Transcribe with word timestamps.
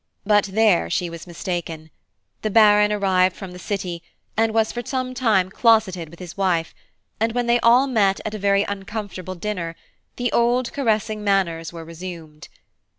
But 0.25 0.45
there 0.45 0.89
she 0.89 1.11
was 1.11 1.27
mistaken. 1.27 1.91
The 2.41 2.49
Baron 2.49 2.91
arrived 2.91 3.35
from 3.35 3.51
the 3.51 3.59
city 3.59 4.01
and 4.35 4.51
was 4.51 4.71
for 4.71 4.83
some 4.83 5.13
time 5.13 5.51
closeted 5.51 6.09
with 6.09 6.17
his 6.17 6.35
wife, 6.35 6.73
and 7.19 7.33
when 7.33 7.45
they 7.45 7.59
all 7.59 7.85
met 7.85 8.19
at 8.25 8.33
a 8.33 8.39
very 8.39 8.63
uncomfortable 8.63 9.35
dinner, 9.35 9.75
the 10.15 10.31
old 10.31 10.73
caressing 10.73 11.23
manners 11.23 11.71
were 11.71 11.85
resumed. 11.85 12.47